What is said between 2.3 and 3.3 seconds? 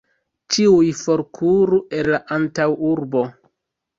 antaŭurbo!